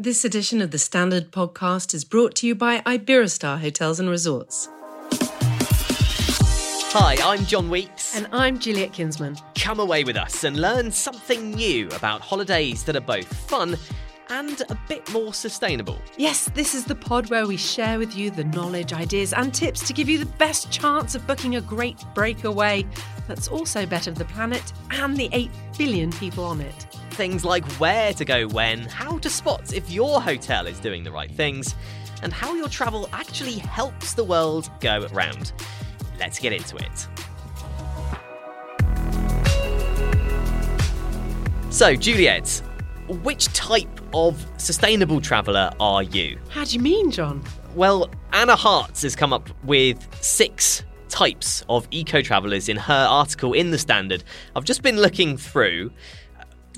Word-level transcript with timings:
This 0.00 0.24
edition 0.24 0.62
of 0.62 0.70
the 0.70 0.78
Standard 0.78 1.30
Podcast 1.30 1.92
is 1.92 2.06
brought 2.06 2.34
to 2.36 2.46
you 2.46 2.54
by 2.54 2.80
Iberostar 2.80 3.60
Hotels 3.60 4.00
and 4.00 4.08
Resorts. 4.08 4.66
Hi, 6.94 7.18
I'm 7.22 7.44
Jon 7.44 7.68
Weeks. 7.68 8.16
And 8.16 8.26
I'm 8.32 8.58
Juliet 8.58 8.94
Kinsman. 8.94 9.36
Come 9.56 9.78
away 9.78 10.04
with 10.04 10.16
us 10.16 10.44
and 10.44 10.58
learn 10.58 10.90
something 10.90 11.50
new 11.50 11.86
about 11.88 12.22
holidays 12.22 12.82
that 12.84 12.96
are 12.96 13.02
both 13.02 13.26
fun 13.46 13.76
and 14.30 14.62
a 14.70 14.78
bit 14.88 15.12
more 15.12 15.34
sustainable. 15.34 15.98
Yes, 16.16 16.50
this 16.54 16.74
is 16.74 16.86
the 16.86 16.94
pod 16.94 17.28
where 17.28 17.46
we 17.46 17.58
share 17.58 17.98
with 17.98 18.16
you 18.16 18.30
the 18.30 18.44
knowledge, 18.44 18.94
ideas, 18.94 19.34
and 19.34 19.52
tips 19.52 19.86
to 19.86 19.92
give 19.92 20.08
you 20.08 20.16
the 20.16 20.32
best 20.38 20.70
chance 20.70 21.14
of 21.14 21.26
booking 21.26 21.56
a 21.56 21.60
great 21.60 22.02
breakaway 22.14 22.86
that's 23.28 23.48
also 23.48 23.84
better 23.84 24.10
for 24.10 24.18
the 24.18 24.24
planet 24.24 24.72
and 24.92 25.14
the 25.14 25.28
8 25.32 25.50
billion 25.76 26.10
people 26.12 26.44
on 26.44 26.62
it. 26.62 26.86
Things 27.20 27.44
like 27.44 27.70
where 27.72 28.14
to 28.14 28.24
go 28.24 28.48
when, 28.48 28.78
how 28.86 29.18
to 29.18 29.28
spot 29.28 29.74
if 29.74 29.90
your 29.90 30.22
hotel 30.22 30.66
is 30.66 30.80
doing 30.80 31.04
the 31.04 31.12
right 31.12 31.30
things, 31.30 31.74
and 32.22 32.32
how 32.32 32.54
your 32.54 32.66
travel 32.66 33.10
actually 33.12 33.58
helps 33.58 34.14
the 34.14 34.24
world 34.24 34.70
go 34.80 35.06
round. 35.12 35.52
Let's 36.18 36.38
get 36.38 36.54
into 36.54 36.76
it. 36.76 37.08
So, 41.68 41.94
Juliet, 41.94 42.62
which 43.22 43.48
type 43.48 44.00
of 44.14 44.42
sustainable 44.56 45.20
traveller 45.20 45.70
are 45.78 46.02
you? 46.02 46.38
How 46.48 46.64
do 46.64 46.74
you 46.74 46.80
mean, 46.80 47.10
Jon? 47.10 47.44
Well, 47.74 48.08
Anna 48.32 48.56
Hartz 48.56 49.02
has 49.02 49.14
come 49.14 49.34
up 49.34 49.50
with 49.64 50.08
six 50.22 50.84
types 51.10 51.66
of 51.68 51.86
eco 51.90 52.22
travellers 52.22 52.70
in 52.70 52.78
her 52.78 53.06
article 53.10 53.52
in 53.52 53.72
The 53.72 53.78
Standard. 53.78 54.24
I've 54.56 54.64
just 54.64 54.80
been 54.82 54.96
looking 54.96 55.36
through. 55.36 55.92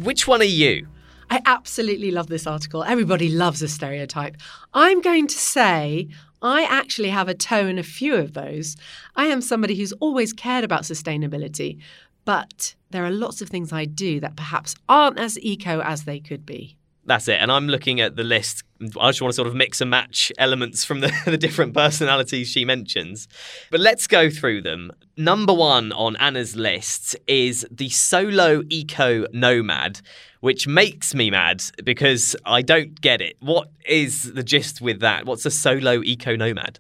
Which 0.01 0.27
one 0.27 0.41
are 0.41 0.45
you? 0.45 0.88
I 1.30 1.41
absolutely 1.45 2.10
love 2.10 2.28
this 2.28 2.46
article. 2.46 2.82
Everybody 2.82 3.28
loves 3.28 3.62
a 3.62 3.69
stereotype. 3.69 4.37
I'm 4.73 5.01
going 5.01 5.27
to 5.27 5.38
say 5.38 6.09
I 6.41 6.65
actually 6.65 7.10
have 7.10 7.29
a 7.29 7.34
toe 7.34 7.66
in 7.66 7.79
a 7.79 7.82
few 7.82 8.15
of 8.15 8.32
those. 8.32 8.76
I 9.16 9.26
am 9.26 9.40
somebody 9.40 9.76
who's 9.76 9.93
always 9.95 10.32
cared 10.32 10.65
about 10.65 10.82
sustainability, 10.82 11.79
but 12.24 12.74
there 12.90 13.04
are 13.04 13.10
lots 13.10 13.43
of 13.43 13.49
things 13.49 13.73
I 13.73 13.84
do 13.84 14.18
that 14.21 14.37
perhaps 14.37 14.74
aren't 14.88 15.18
as 15.18 15.38
eco 15.40 15.80
as 15.80 16.04
they 16.04 16.21
could 16.21 16.46
be. 16.46 16.77
That's 17.05 17.27
it. 17.27 17.39
And 17.41 17.51
I'm 17.51 17.69
looking 17.69 18.01
at 18.01 18.17
the 18.17 18.23
list. 18.23 18.63
I 18.81 19.09
just 19.11 19.21
want 19.21 19.33
to 19.33 19.37
sort 19.37 19.49
of 19.49 19.55
mix 19.55 19.81
and 19.81 19.91
match 19.91 20.31
elements 20.39 20.85
from 20.85 21.01
the, 21.01 21.13
the 21.25 21.37
different 21.37 21.75
personalities 21.75 22.49
she 22.49 22.65
mentions. 22.65 23.29
But 23.71 23.81
let's 23.81 24.07
go 24.07 24.31
through 24.31 24.63
them. 24.63 24.93
Number 25.17 25.53
one 25.53 25.93
on 25.93 26.17
Anna's 26.17 26.55
list 26.55 27.17
is 27.27 27.67
the 27.71 27.89
solo 27.89 28.63
eco 28.69 29.27
nomad, 29.33 30.01
which 30.41 30.67
makes 30.67 31.15
me 31.15 31.30
mad 31.30 31.63
because 31.85 32.37
I 32.45 32.63
don't 32.63 33.01
get 33.01 33.21
it. 33.21 33.37
What 33.41 33.69
is 33.85 34.33
the 34.33 34.43
gist 34.43 34.80
with 34.80 35.01
that? 35.01 35.27
What's 35.27 35.45
a 35.45 35.51
solo 35.51 36.03
eco 36.03 36.37
nomad? 36.37 36.79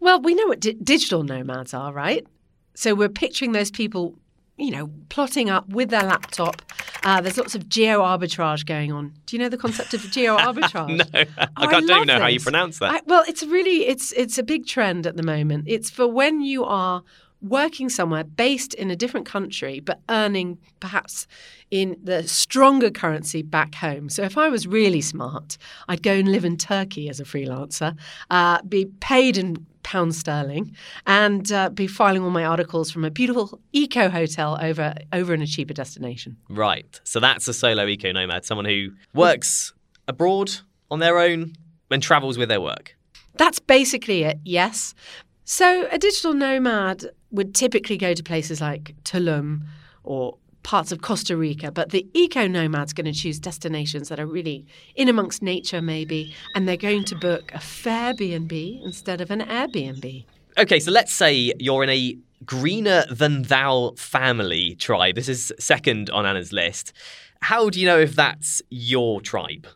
Well, 0.00 0.20
we 0.20 0.34
know 0.34 0.48
what 0.48 0.60
di- 0.60 0.74
digital 0.74 1.22
nomads 1.22 1.72
are, 1.72 1.92
right? 1.92 2.26
So 2.74 2.94
we're 2.94 3.08
picturing 3.08 3.52
those 3.52 3.70
people 3.70 4.16
you 4.56 4.70
know, 4.70 4.90
plotting 5.08 5.50
up 5.50 5.68
with 5.68 5.90
their 5.90 6.02
laptop. 6.02 6.62
Uh, 7.04 7.20
there's 7.20 7.38
lots 7.38 7.54
of 7.54 7.68
geo 7.68 8.00
arbitrage 8.00 8.64
going 8.66 8.92
on. 8.92 9.12
Do 9.26 9.36
you 9.36 9.42
know 9.42 9.48
the 9.48 9.56
concept 9.56 9.94
of 9.94 10.02
geo 10.10 10.36
arbitrage? 10.36 10.98
no, 11.14 11.24
oh, 11.38 11.46
I, 11.56 11.66
don't 11.66 11.82
even 11.84 12.06
know 12.06 12.14
this. 12.14 12.22
how 12.22 12.28
you 12.28 12.40
pronounce 12.40 12.78
that. 12.78 12.92
I, 12.92 13.00
well, 13.06 13.24
it's 13.26 13.42
really 13.42 13.86
it's 13.86 14.12
it's 14.12 14.38
a 14.38 14.42
big 14.42 14.66
trend 14.66 15.06
at 15.06 15.16
the 15.16 15.22
moment. 15.22 15.64
It's 15.66 15.90
for 15.90 16.06
when 16.06 16.42
you 16.42 16.64
are 16.64 17.02
working 17.42 17.88
somewhere 17.88 18.24
based 18.24 18.74
in 18.74 18.90
a 18.90 18.96
different 18.96 19.26
country 19.26 19.80
but 19.80 20.00
earning 20.08 20.58
perhaps 20.80 21.26
in 21.70 21.96
the 22.02 22.22
stronger 22.28 22.90
currency 22.90 23.42
back 23.42 23.74
home. 23.74 24.08
So 24.08 24.22
if 24.22 24.36
I 24.36 24.48
was 24.48 24.66
really 24.66 25.00
smart, 25.00 25.56
I'd 25.88 26.02
go 26.02 26.12
and 26.12 26.30
live 26.30 26.44
in 26.44 26.56
Turkey 26.56 27.08
as 27.08 27.18
a 27.18 27.24
freelancer, 27.24 27.96
uh, 28.30 28.60
be 28.62 28.86
paid 29.00 29.38
in 29.38 29.66
pounds 29.82 30.18
sterling, 30.18 30.76
and 31.06 31.50
uh, 31.50 31.70
be 31.70 31.86
filing 31.86 32.22
all 32.22 32.30
my 32.30 32.44
articles 32.44 32.90
from 32.90 33.04
a 33.04 33.10
beautiful 33.10 33.58
eco 33.72 34.08
hotel 34.08 34.58
over 34.60 34.94
over 35.12 35.34
in 35.34 35.42
a 35.42 35.46
cheaper 35.46 35.74
destination. 35.74 36.36
Right. 36.48 37.00
So 37.04 37.20
that's 37.20 37.48
a 37.48 37.54
solo 37.54 37.86
eco 37.86 38.12
nomad, 38.12 38.44
someone 38.44 38.66
who 38.66 38.90
works 39.14 39.72
abroad 40.06 40.52
on 40.90 40.98
their 40.98 41.18
own 41.18 41.54
and 41.90 42.02
travels 42.02 42.38
with 42.38 42.48
their 42.48 42.60
work. 42.60 42.96
That's 43.36 43.58
basically 43.58 44.24
it. 44.24 44.38
Yes. 44.44 44.94
So 45.44 45.88
a 45.90 45.98
digital 45.98 46.34
nomad 46.34 47.10
would 47.30 47.54
typically 47.54 47.96
go 47.96 48.14
to 48.14 48.22
places 48.22 48.60
like 48.60 48.94
Tulum 49.04 49.62
or 50.04 50.36
parts 50.62 50.92
of 50.92 51.02
Costa 51.02 51.36
Rica, 51.36 51.72
but 51.72 51.90
the 51.90 52.06
eco 52.14 52.46
nomad's 52.46 52.92
going 52.92 53.06
to 53.06 53.12
choose 53.12 53.40
destinations 53.40 54.08
that 54.08 54.20
are 54.20 54.26
really 54.26 54.64
in 54.94 55.08
amongst 55.08 55.42
nature, 55.42 55.82
maybe, 55.82 56.34
and 56.54 56.68
they're 56.68 56.76
going 56.76 57.04
to 57.04 57.16
book 57.16 57.50
a 57.52 57.58
Fairbnb 57.58 58.84
instead 58.84 59.20
of 59.20 59.30
an 59.30 59.40
Airbnb. 59.40 60.24
Okay, 60.58 60.78
so 60.78 60.90
let's 60.90 61.12
say 61.12 61.52
you're 61.58 61.82
in 61.82 61.90
a 61.90 62.16
greener 62.44 63.04
than 63.10 63.42
thou 63.42 63.92
family 63.96 64.76
tribe. 64.76 65.16
This 65.16 65.28
is 65.28 65.52
second 65.58 66.10
on 66.10 66.26
Anna's 66.26 66.52
list. 66.52 66.92
How 67.40 67.70
do 67.70 67.80
you 67.80 67.86
know 67.86 67.98
if 67.98 68.14
that's 68.14 68.62
your 68.70 69.20
tribe? 69.20 69.66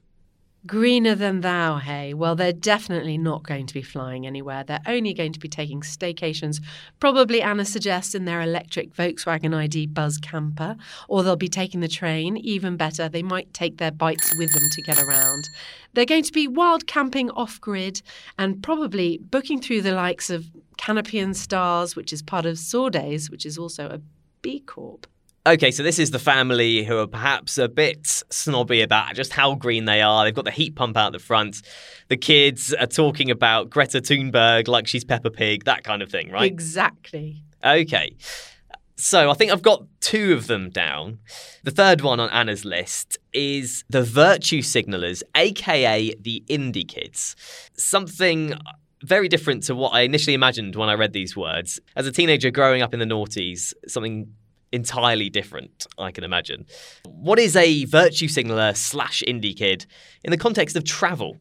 Greener 0.66 1.14
than 1.14 1.42
thou, 1.42 1.76
hey? 1.76 2.12
Well, 2.12 2.34
they're 2.34 2.52
definitely 2.52 3.18
not 3.18 3.44
going 3.44 3.66
to 3.66 3.74
be 3.74 3.82
flying 3.82 4.26
anywhere. 4.26 4.64
They're 4.64 4.80
only 4.86 5.14
going 5.14 5.32
to 5.32 5.38
be 5.38 5.48
taking 5.48 5.82
staycations, 5.82 6.60
probably, 6.98 7.40
Anna 7.40 7.64
suggests, 7.64 8.14
in 8.14 8.24
their 8.24 8.40
electric 8.40 8.94
Volkswagen 8.94 9.54
ID 9.54 9.86
Buzz 9.86 10.18
camper, 10.18 10.76
or 11.08 11.22
they'll 11.22 11.36
be 11.36 11.48
taking 11.48 11.80
the 11.80 11.88
train. 11.88 12.36
Even 12.38 12.76
better, 12.76 13.08
they 13.08 13.22
might 13.22 13.52
take 13.54 13.76
their 13.76 13.90
bikes 13.92 14.34
with 14.36 14.52
them 14.52 14.68
to 14.70 14.82
get 14.82 14.98
around. 14.98 15.48
They're 15.92 16.04
going 16.04 16.24
to 16.24 16.32
be 16.32 16.48
wild 16.48 16.86
camping 16.86 17.30
off 17.30 17.60
grid 17.60 18.02
and 18.38 18.62
probably 18.62 19.18
booking 19.18 19.60
through 19.60 19.82
the 19.82 19.92
likes 19.92 20.30
of 20.30 20.50
Canopy 20.78 21.18
and 21.18 21.36
Stars, 21.36 21.94
which 21.94 22.12
is 22.12 22.22
part 22.22 22.46
of 22.46 22.58
Sawday's, 22.58 23.30
which 23.30 23.46
is 23.46 23.56
also 23.56 23.86
a 23.88 24.00
B 24.42 24.60
Corp. 24.60 25.06
Okay, 25.46 25.70
so 25.70 25.84
this 25.84 26.00
is 26.00 26.10
the 26.10 26.18
family 26.18 26.82
who 26.82 26.98
are 26.98 27.06
perhaps 27.06 27.56
a 27.56 27.68
bit 27.68 28.24
snobby 28.30 28.80
about 28.80 29.14
just 29.14 29.32
how 29.32 29.54
green 29.54 29.84
they 29.84 30.02
are. 30.02 30.24
They've 30.24 30.34
got 30.34 30.44
the 30.44 30.50
heat 30.50 30.74
pump 30.74 30.96
out 30.96 31.12
the 31.12 31.20
front. 31.20 31.62
The 32.08 32.16
kids 32.16 32.74
are 32.74 32.88
talking 32.88 33.30
about 33.30 33.70
Greta 33.70 34.00
Thunberg 34.00 34.66
like 34.66 34.88
she's 34.88 35.04
Peppa 35.04 35.30
Pig, 35.30 35.64
that 35.64 35.84
kind 35.84 36.02
of 36.02 36.10
thing, 36.10 36.32
right? 36.32 36.50
Exactly. 36.50 37.44
Okay. 37.64 38.16
So 38.96 39.30
I 39.30 39.34
think 39.34 39.52
I've 39.52 39.62
got 39.62 39.84
two 40.00 40.32
of 40.32 40.48
them 40.48 40.68
down. 40.68 41.20
The 41.62 41.70
third 41.70 42.00
one 42.00 42.18
on 42.18 42.28
Anna's 42.30 42.64
list 42.64 43.16
is 43.32 43.84
the 43.88 44.02
virtue 44.02 44.62
signalers, 44.62 45.22
aka 45.36 46.12
the 46.20 46.42
indie 46.48 46.88
kids. 46.88 47.36
Something 47.76 48.54
very 49.04 49.28
different 49.28 49.62
to 49.64 49.76
what 49.76 49.94
I 49.94 50.00
initially 50.00 50.34
imagined 50.34 50.74
when 50.74 50.88
I 50.88 50.94
read 50.94 51.12
these 51.12 51.36
words. 51.36 51.78
As 51.94 52.04
a 52.08 52.10
teenager 52.10 52.50
growing 52.50 52.82
up 52.82 52.92
in 52.92 52.98
the 52.98 53.06
noughties, 53.06 53.74
something 53.86 54.34
entirely 54.76 55.28
different, 55.28 55.86
I 55.98 56.12
can 56.12 56.22
imagine. 56.22 56.66
What 57.04 57.38
is 57.38 57.56
a 57.56 57.84
virtue 57.86 58.28
signaler 58.28 58.74
slash 58.74 59.22
indie 59.26 59.56
kid 59.56 59.86
in 60.22 60.30
the 60.30 60.36
context 60.36 60.76
of 60.76 60.84
travel? 60.84 61.38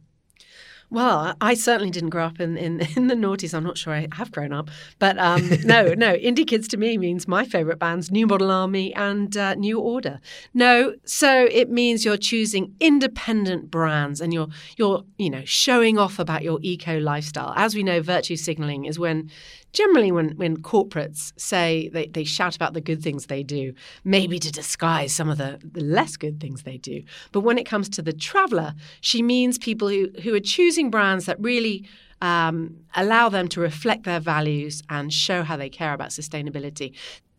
Well, 0.92 1.36
I 1.42 1.56
certainly 1.56 1.90
didn't 1.90 2.12
grow 2.12 2.26
up 2.26 2.40
in, 2.40 2.58
in, 2.58 2.82
in 2.96 3.08
the 3.08 3.16
noughties. 3.16 3.54
I'm 3.54 3.64
not 3.64 3.78
sure 3.78 3.94
I 3.94 4.08
have 4.14 4.32
grown 4.32 4.54
up. 4.54 4.70
But 5.00 5.18
um, 5.18 5.50
no, 5.64 5.94
no, 5.98 6.16
Indie 6.16 6.48
Kids 6.48 6.68
to 6.70 6.78
me 6.78 6.98
means 6.98 7.28
my 7.28 7.44
favourite 7.44 7.80
bands, 7.80 8.12
New 8.12 8.28
Model 8.28 8.52
Army 8.52 8.94
and 8.94 9.36
uh, 9.36 9.56
New 9.56 9.80
Order. 9.80 10.20
No, 10.54 10.94
so 11.04 11.48
it 11.52 11.70
means 11.70 12.06
you're 12.06 12.18
choosing 12.18 12.76
independent 12.80 13.72
brands 13.72 14.22
and 14.22 14.34
you're, 14.34 14.48
you're, 14.78 15.04
you 15.18 15.30
know, 15.30 15.44
showing 15.44 15.98
off 15.98 16.20
about 16.20 16.44
your 16.44 16.60
eco 16.62 17.00
lifestyle. 17.00 17.54
As 17.56 17.76
we 17.76 17.84
know, 17.84 18.02
virtue 18.02 18.36
signalling 18.36 18.86
is 18.86 19.00
when 19.00 19.30
generally 19.76 20.12
when, 20.12 20.32
when 20.38 20.58
corporates 20.58 21.34
say 21.38 21.90
they, 21.90 22.08
they 22.08 22.24
shout 22.24 22.56
about 22.56 22.74
the 22.74 22.82
good 22.82 23.04
things 23.04 23.28
they 23.28 23.44
do, 23.44 23.74
maybe 24.04 24.40
to 24.40 24.52
disguise 24.52 25.14
some 25.14 25.30
of 25.30 25.38
the, 25.38 25.60
the 25.64 25.82
less 25.82 26.18
good 26.18 26.40
things 26.40 26.64
they 26.64 26.78
do. 26.78 27.04
But 27.32 27.42
when 27.42 27.58
it 27.58 27.66
comes 27.66 27.90
to 27.90 28.02
the 28.02 28.14
traveler, 28.14 28.74
she 29.02 29.22
means 29.22 29.58
people 29.58 29.90
who, 29.90 30.10
who 30.24 30.34
are 30.34 30.40
choosing 30.40 30.90
brands 30.90 31.26
that 31.26 31.40
really 31.40 31.88
um, 32.22 32.78
allow 32.96 33.30
them 33.30 33.48
to 33.50 33.60
reflect 33.60 34.04
their 34.04 34.22
values 34.22 34.82
and 34.90 35.14
show 35.14 35.44
how 35.44 35.58
they 35.58 35.70
care 35.70 35.94
about 35.94 36.10
sustainability 36.10 36.96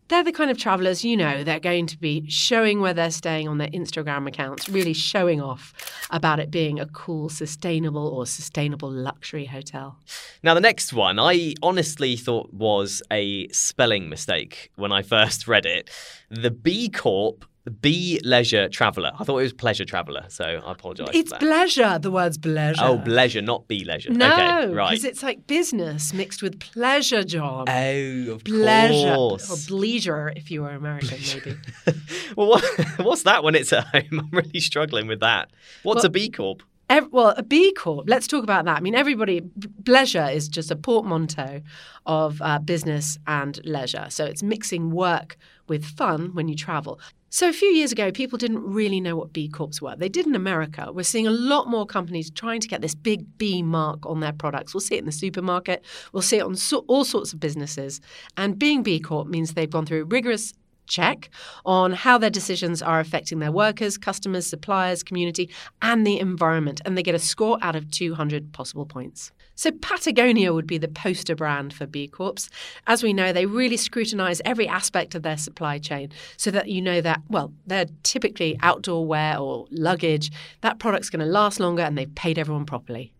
they're 0.07 0.23
the 0.23 0.31
kind 0.31 0.49
of 0.49 0.57
travelers, 0.57 1.03
you 1.03 1.17
know, 1.17 1.43
they're 1.43 1.59
going 1.59 1.87
to 1.87 1.97
be 1.97 2.29
showing 2.29 2.79
where 2.79 2.93
they're 2.93 3.11
staying 3.11 3.47
on 3.47 3.57
their 3.57 3.69
Instagram 3.69 4.27
accounts, 4.27 4.69
really 4.69 4.93
showing 4.93 5.41
off 5.41 5.73
about 6.11 6.39
it 6.39 6.49
being 6.49 6.79
a 6.79 6.85
cool, 6.85 7.29
sustainable 7.29 8.07
or 8.07 8.25
sustainable 8.25 8.89
luxury 8.89 9.45
hotel. 9.45 9.99
Now, 10.43 10.53
the 10.53 10.61
next 10.61 10.93
one 10.93 11.19
I 11.19 11.53
honestly 11.61 12.15
thought 12.15 12.53
was 12.53 13.01
a 13.11 13.47
spelling 13.49 14.09
mistake 14.09 14.71
when 14.75 14.91
I 14.91 15.01
first 15.01 15.47
read 15.47 15.65
it. 15.65 15.89
The 16.29 16.51
B 16.51 16.89
Corp 16.89 17.45
B 17.71 18.19
leisure 18.23 18.69
traveller. 18.69 19.11
I 19.19 19.23
thought 19.23 19.39
it 19.39 19.43
was 19.43 19.53
pleasure 19.53 19.85
traveller, 19.85 20.25
so 20.29 20.43
I 20.43 20.71
apologise. 20.71 21.09
It's 21.13 21.33
pleasure. 21.33 21.99
The 21.99 22.11
word's 22.11 22.37
pleasure. 22.37 22.81
Oh, 22.83 22.99
pleasure, 22.99 23.41
not 23.41 23.67
be 23.67 23.83
leisure. 23.83 24.11
No, 24.11 24.33
okay, 24.33 24.73
right. 24.73 24.91
Because 24.91 25.05
it's 25.05 25.23
like 25.23 25.47
business 25.47 26.13
mixed 26.13 26.41
with 26.41 26.59
pleasure, 26.59 27.23
Jon. 27.23 27.65
Oh, 27.67 28.31
of 28.31 28.43
course. 28.43 28.43
pleasure. 28.43 29.15
course. 29.15 29.49
Or 29.51 29.75
bleisure, 29.75 30.37
if 30.37 30.49
you 30.51 30.61
were 30.61 30.71
American, 30.71 31.19
maybe. 31.33 31.57
well, 32.35 32.49
what, 32.49 32.63
what's 32.99 33.23
that 33.23 33.43
when 33.43 33.55
it's 33.55 33.73
at 33.73 33.85
home? 33.87 34.03
I'm 34.11 34.29
really 34.31 34.59
struggling 34.59 35.07
with 35.07 35.19
that. 35.19 35.49
What's 35.83 35.99
well, 35.99 36.07
a 36.07 36.09
B 36.09 36.29
Corp? 36.29 36.63
well, 37.11 37.33
a 37.35 37.43
B 37.43 37.73
Corp, 37.73 38.05
let's 38.07 38.27
talk 38.27 38.43
about 38.43 38.65
that. 38.65 38.77
I 38.77 38.79
mean, 38.79 38.95
everybody, 38.95 39.41
bleisure 39.41 40.33
is 40.33 40.47
just 40.47 40.71
a 40.71 40.75
portmanteau 40.75 41.61
of 42.05 42.41
uh, 42.41 42.59
business 42.59 43.17
and 43.27 43.59
leisure. 43.65 44.07
So 44.09 44.25
it's 44.25 44.41
mixing 44.41 44.91
work 44.91 45.37
with 45.67 45.83
fun 45.83 46.33
when 46.33 46.47
you 46.47 46.55
travel. 46.55 46.99
So 47.29 47.49
a 47.49 47.53
few 47.53 47.67
years 47.67 47.91
ago, 47.91 48.09
people 48.09 48.37
didn't 48.37 48.63
really 48.63 49.01
know 49.01 49.17
what 49.17 49.33
B 49.33 49.49
Corps 49.49 49.81
were. 49.81 49.97
They 49.97 50.07
did 50.07 50.25
in 50.25 50.33
America. 50.33 50.89
We're 50.93 51.03
seeing 51.03 51.27
a 51.27 51.31
lot 51.31 51.67
more 51.67 51.85
companies 51.85 52.31
trying 52.31 52.61
to 52.61 52.69
get 52.69 52.81
this 52.81 52.95
big 52.95 53.37
B 53.37 53.61
mark 53.61 54.05
on 54.05 54.21
their 54.21 54.31
products. 54.31 54.73
We'll 54.73 54.81
see 54.81 54.95
it 54.95 54.99
in 54.99 55.05
the 55.05 55.11
supermarket. 55.11 55.83
We'll 56.13 56.21
see 56.21 56.37
it 56.37 56.43
on 56.43 56.55
so- 56.55 56.85
all 56.87 57.03
sorts 57.03 57.33
of 57.33 57.39
businesses. 57.41 57.99
And 58.37 58.57
being 58.57 58.81
B 58.81 59.01
Corp 59.01 59.27
means 59.27 59.53
they've 59.53 59.69
gone 59.69 59.85
through 59.85 60.03
a 60.03 60.05
rigorous 60.05 60.53
check 60.87 61.29
on 61.65 61.91
how 61.91 62.17
their 62.17 62.29
decisions 62.29 62.81
are 62.81 63.01
affecting 63.01 63.39
their 63.39 63.51
workers, 63.51 63.97
customers, 63.97 64.47
suppliers, 64.47 65.03
community, 65.03 65.49
and 65.81 66.07
the 66.07 66.21
environment. 66.21 66.79
And 66.85 66.97
they 66.97 67.03
get 67.03 67.13
a 67.13 67.19
score 67.19 67.57
out 67.61 67.75
of 67.75 67.91
200 67.91 68.53
possible 68.53 68.85
points. 68.85 69.33
So, 69.57 69.71
Patagonia 69.71 70.53
would 70.53 70.67
be 70.67 70.77
the 70.77 70.87
poster 70.87 71.35
brand 71.35 71.73
for 71.73 71.87
B 71.87 72.07
Corps. 72.07 72.47
As 72.85 73.01
we 73.01 73.11
know, 73.11 73.33
they 73.33 73.47
really 73.47 73.75
scrutinize 73.75 74.39
every 74.45 74.67
aspect 74.67 75.15
of 75.15 75.23
their 75.23 75.35
supply 75.35 75.79
chain 75.79 76.11
so 76.37 76.51
that 76.51 76.69
you 76.69 76.79
know 76.79 77.01
that, 77.01 77.23
well, 77.27 77.51
they're 77.65 77.87
typically 78.03 78.55
outdoor 78.61 79.05
wear 79.05 79.39
or 79.39 79.65
luggage. 79.71 80.31
That 80.61 80.77
product's 80.77 81.09
going 81.09 81.25
to 81.25 81.25
last 81.25 81.59
longer 81.59 81.81
and 81.81 81.97
they've 81.97 82.13
paid 82.13 82.37
everyone 82.37 82.65
properly. 82.67 83.13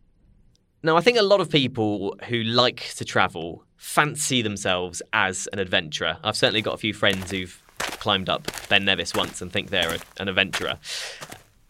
Now, 0.84 0.96
I 0.96 1.02
think 1.02 1.18
a 1.18 1.24
lot 1.24 1.42
of 1.42 1.50
people 1.50 2.16
who 2.30 2.44
like 2.44 2.94
to 2.98 3.04
travel 3.04 3.66
fancy 3.78 4.44
themselves 4.44 5.02
as 5.14 5.48
an 5.54 5.58
adventurer. 5.60 6.18
I've 6.24 6.38
certainly 6.38 6.62
got 6.62 6.76
a 6.76 6.78
few 6.78 6.94
friends 6.94 7.32
who've 7.32 7.60
climbed 7.80 8.30
up 8.30 8.48
Ben 8.70 8.86
Nevis 8.86 9.16
once 9.16 9.42
and 9.42 9.52
think 9.52 9.72
they're 9.72 9.96
a, 9.96 10.00
an 10.22 10.30
adventurer. 10.30 10.78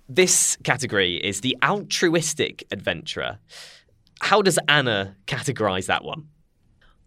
This 0.10 0.58
category 0.64 1.16
is 1.18 1.40
the 1.40 1.58
altruistic 1.64 2.66
adventurer. 2.70 3.40
How 4.20 4.42
does 4.42 4.60
Anna 4.68 5.16
categorize 5.26 5.86
that 5.88 6.04
one? 6.04 6.28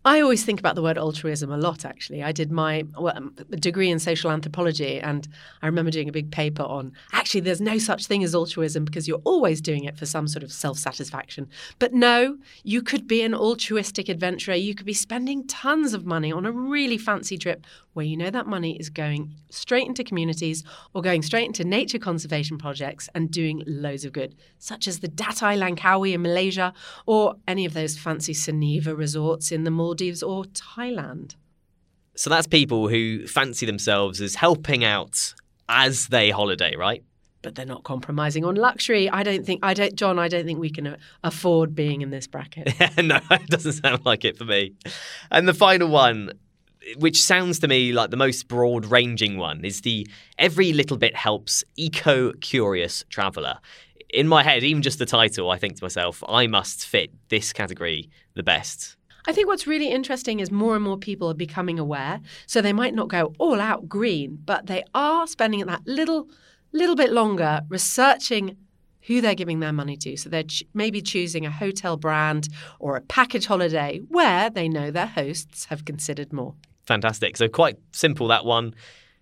I 0.03 0.23
always 0.23 0.45
think 0.45 0.59
about 0.59 0.77
the 0.77 0.83
word 0.83 0.97
altruism 0.97 1.53
a 1.53 1.59
lot, 1.59 1.85
actually. 1.85 2.23
I 2.23 2.33
did 2.33 2.51
my 2.51 2.85
well, 2.99 3.13
um, 3.15 3.35
degree 3.51 3.91
in 3.91 3.99
social 3.99 4.31
anthropology, 4.31 4.99
and 4.99 5.29
I 5.61 5.67
remember 5.67 5.91
doing 5.91 6.09
a 6.09 6.13
big 6.13 6.31
paper 6.31 6.63
on 6.63 6.93
actually, 7.13 7.41
there's 7.41 7.61
no 7.61 7.77
such 7.77 8.07
thing 8.07 8.25
as 8.25 8.35
altruism 8.35 8.87
because 8.87 9.07
you're 9.07 9.21
always 9.25 9.61
doing 9.61 9.85
it 9.85 9.99
for 9.99 10.07
some 10.07 10.27
sort 10.27 10.43
of 10.43 10.51
self 10.53 10.79
satisfaction. 10.79 11.49
But 11.79 11.93
no, 11.93 12.39
you 12.65 12.81
could 12.81 13.07
be 13.07 13.23
an 13.23 13.35
altruistic 13.35 14.09
adventurer. 14.09 14.55
You 14.55 14.75
could 14.75 14.87
be 14.87 14.95
spending 14.95 15.47
tons 15.47 15.93
of 15.93 16.07
money 16.07 16.33
on 16.33 16.47
a 16.47 16.53
really 16.53 16.97
fancy 16.97 17.37
trip 17.37 17.67
where 17.93 18.07
you 18.07 18.17
know 18.17 18.31
that 18.31 18.47
money 18.47 18.77
is 18.79 18.89
going 18.89 19.35
straight 19.51 19.87
into 19.87 20.05
communities 20.05 20.65
or 20.95 21.03
going 21.03 21.21
straight 21.23 21.47
into 21.47 21.65
nature 21.65 21.99
conservation 21.99 22.57
projects 22.57 23.09
and 23.15 23.31
doing 23.31 23.63
loads 23.67 24.05
of 24.05 24.13
good, 24.13 24.35
such 24.59 24.89
as 24.89 25.01
the 25.01 25.09
Datai 25.09 25.59
Langkawi 25.59 26.15
in 26.15 26.23
Malaysia 26.23 26.73
or 27.05 27.35
any 27.47 27.67
of 27.67 27.75
those 27.75 27.99
fancy 27.99 28.33
Soneva 28.33 28.97
resorts 28.97 29.53
in 29.53 29.65
the 29.65 29.71
Maldives 29.71 29.90
or 30.23 30.45
Thailand. 30.45 31.35
So 32.17 32.29
that's 32.29 32.47
people 32.47 32.89
who 32.89 33.27
fancy 33.27 33.67
themselves 33.67 34.21
as 34.21 34.35
helping 34.35 34.85
out 34.85 35.35
as 35.69 36.09
they 36.09 36.31
holiday, 36.31 36.77
right? 36.77 37.03
But 37.43 37.55
they're 37.55 37.65
not 37.65 37.85
compromising 37.85 38.45
on 38.45 38.57
luxury. 38.57 39.09
I 39.09 39.23
don't 39.23 39.47
think, 39.47 39.61
I 39.63 39.73
don't, 39.73 39.95
Jon, 39.95 40.19
I 40.19 40.29
don't 40.29 40.45
think 40.45 40.59
we 40.59 40.69
can 40.69 40.97
afford 41.25 41.75
being 41.75 42.03
in 42.03 42.11
this 42.11 42.27
bracket. 42.27 42.75
no, 43.03 43.21
it 43.31 43.47
doesn't 43.47 43.73
sound 43.73 44.05
like 44.05 44.25
it 44.25 44.37
for 44.37 44.45
me. 44.45 44.75
And 45.31 45.49
the 45.49 45.55
final 45.55 45.89
one 45.89 46.33
which 46.97 47.23
sounds 47.23 47.59
to 47.61 47.69
me 47.69 47.93
like 47.93 48.11
the 48.11 48.17
most 48.17 48.49
broad 48.49 48.87
ranging 48.87 49.37
one, 49.37 49.65
is 49.65 49.83
the 49.83 50.07
every 50.39 50.73
little 50.73 50.97
bit 50.97 51.15
helps 51.15 51.65
eco 51.77 52.33
curious 52.35 53.05
traveller. 53.09 53.59
In 54.13 54.27
my 54.27 54.43
head, 54.43 54.65
even 54.65 54.83
just 54.83 54.99
the 54.99 55.07
title, 55.07 55.51
I 55.51 55.59
think 55.59 55.77
to 55.77 55.85
myself, 55.85 56.23
I 56.29 56.47
must 56.47 56.87
fit 56.87 57.13
this 57.29 57.53
category 57.53 58.11
the 58.35 58.43
best. 58.43 58.97
I 59.27 59.33
think 59.33 59.49
what's 59.49 59.67
really 59.67 59.89
interesting 59.89 60.41
is 60.41 60.51
more 60.51 60.75
and 60.75 60.85
more 60.85 60.99
people 60.99 61.29
are 61.29 61.35
becoming 61.35 61.79
aware. 61.79 62.21
So 62.47 62.61
they 62.61 62.73
might 62.73 62.95
not 62.95 63.09
go 63.09 63.35
all 63.39 63.61
out 63.61 63.89
green, 63.89 64.39
but 64.45 64.67
they 64.67 64.85
are 64.95 65.27
spending 65.27 65.65
that 65.67 65.83
little 65.87 66.29
little 66.73 66.95
bit 66.95 67.11
longer 67.11 67.63
researching 67.69 68.57
who 69.03 69.21
they're 69.21 69.35
giving 69.35 69.61
their 69.61 69.73
money 69.73 69.97
to. 69.97 70.17
So 70.17 70.29
they're 70.29 70.45
ch- 70.45 70.63
maybe 70.73 71.01
choosing 71.03 71.45
a 71.45 71.51
hotel 71.51 71.97
brand 71.97 72.49
or 72.79 72.97
a 72.97 73.01
package 73.01 73.47
holiday 73.47 73.99
where 74.09 74.51
they 74.51 74.69
know 74.69 74.91
their 74.91 75.07
hosts 75.07 75.65
have 75.65 75.85
considered 75.85 76.33
more 76.33 76.55
fantastic. 76.91 77.37
So 77.37 77.49
quite 77.49 77.79
simple 77.93 78.27
that 78.29 78.45
one. 78.45 78.75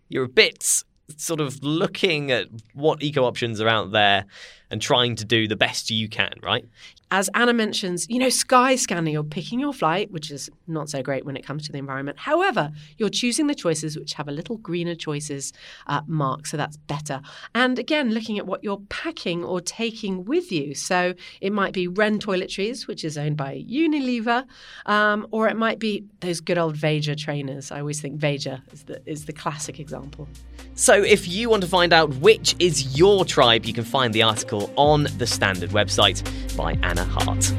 You're 0.08 0.24
a 0.24 0.28
bit 0.28 0.82
sort 1.16 1.38
of 1.40 1.62
looking 1.62 2.30
at 2.30 2.46
what 2.72 3.02
eco 3.02 3.24
options 3.24 3.60
are 3.60 3.68
out 3.68 3.92
there 3.92 4.24
and 4.70 4.80
trying 4.82 5.16
to 5.16 5.24
do 5.24 5.48
the 5.48 5.56
best 5.56 5.90
you 5.90 6.08
can, 6.08 6.32
right? 6.42 6.66
As 7.10 7.30
Anna 7.34 7.54
mentions, 7.54 8.06
you 8.10 8.18
know, 8.18 8.28
sky 8.28 8.76
scanning, 8.76 9.14
you're 9.14 9.24
picking 9.24 9.58
your 9.58 9.72
flight, 9.72 10.10
which 10.10 10.30
is 10.30 10.50
not 10.66 10.90
so 10.90 11.02
great 11.02 11.24
when 11.24 11.38
it 11.38 11.46
comes 11.46 11.64
to 11.66 11.72
the 11.72 11.78
environment. 11.78 12.18
However, 12.18 12.70
you're 12.98 13.08
choosing 13.08 13.46
the 13.46 13.54
choices 13.54 13.98
which 13.98 14.12
have 14.14 14.28
a 14.28 14.30
little 14.30 14.58
greener 14.58 14.94
choices 14.94 15.54
uh, 15.86 16.02
mark, 16.06 16.44
so 16.44 16.58
that's 16.58 16.76
better. 16.76 17.22
And 17.54 17.78
again, 17.78 18.12
looking 18.12 18.38
at 18.38 18.46
what 18.46 18.62
you're 18.62 18.82
packing 18.90 19.42
or 19.42 19.62
taking 19.62 20.26
with 20.26 20.52
you. 20.52 20.74
So 20.74 21.14
it 21.40 21.50
might 21.50 21.72
be 21.72 21.88
Ren 21.88 22.18
Toiletries, 22.18 22.86
which 22.86 23.04
is 23.04 23.16
owned 23.16 23.38
by 23.38 23.64
Unilever, 23.66 24.44
um, 24.84 25.26
or 25.30 25.48
it 25.48 25.56
might 25.56 25.78
be 25.78 26.04
those 26.20 26.40
good 26.40 26.58
old 26.58 26.76
Veja 26.76 27.16
trainers. 27.16 27.70
I 27.70 27.80
always 27.80 28.02
think 28.02 28.16
Veja 28.16 28.62
is 28.70 28.82
the, 28.82 29.00
is 29.06 29.24
the 29.24 29.32
classic 29.32 29.80
example. 29.80 30.28
So 30.74 31.02
if 31.02 31.26
you 31.26 31.48
want 31.48 31.62
to 31.62 31.68
find 31.68 31.92
out 31.92 32.14
which 32.16 32.54
is 32.58 32.96
your 32.98 33.24
tribe, 33.24 33.64
you 33.64 33.72
can 33.72 33.84
find 33.84 34.14
the 34.14 34.22
article 34.22 34.57
on 34.76 35.06
the 35.18 35.26
Standard 35.26 35.70
website 35.70 36.22
by 36.56 36.72
Anna. 36.82 37.04
Hart. 37.04 37.52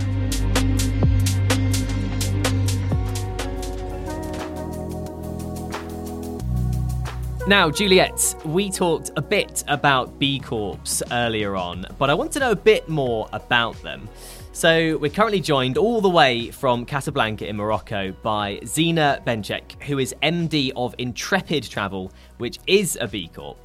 Now, 7.49 7.71
Juliet, 7.71 8.35
we 8.45 8.69
talked 8.69 9.09
a 9.15 9.23
bit 9.23 9.63
about 9.67 10.19
B 10.19 10.39
Corps 10.39 11.01
earlier 11.11 11.55
on, 11.55 11.83
but 11.97 12.11
I 12.11 12.13
want 12.13 12.31
to 12.33 12.39
know 12.39 12.51
a 12.51 12.55
bit 12.55 12.87
more 12.87 13.27
about 13.33 13.81
them. 13.81 14.07
So, 14.51 14.97
we're 14.97 15.09
currently 15.09 15.39
joined 15.39 15.77
all 15.77 15.99
the 15.99 16.09
way 16.09 16.51
from 16.51 16.85
Casablanca 16.85 17.47
in 17.47 17.55
Morocco 17.55 18.11
by 18.21 18.59
Zina 18.65 19.23
Bencheikh, 19.25 19.81
who 19.81 19.97
is 19.97 20.13
MD 20.21 20.71
of 20.75 20.93
Intrepid 20.99 21.63
Travel, 21.63 22.11
which 22.37 22.59
is 22.67 22.99
a 23.01 23.07
B 23.07 23.31
Corp. 23.33 23.57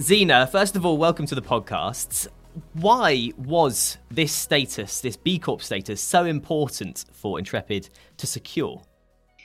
Zina, 0.00 0.46
first 0.46 0.74
of 0.74 0.86
all, 0.86 0.96
welcome 0.96 1.26
to 1.26 1.34
the 1.34 1.42
podcast 1.42 2.28
why 2.74 3.32
was 3.36 3.98
this 4.10 4.32
status, 4.32 5.00
this 5.00 5.16
B 5.16 5.38
Corp 5.38 5.62
status, 5.62 6.00
so 6.00 6.24
important 6.24 7.04
for 7.12 7.38
Intrepid 7.38 7.88
to 8.16 8.26
secure? 8.26 8.82